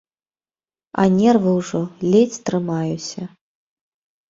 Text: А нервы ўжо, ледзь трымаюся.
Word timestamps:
А 1.03 1.05
нервы 1.17 1.51
ўжо, 1.59 1.83
ледзь 2.15 2.41
трымаюся. 2.53 3.31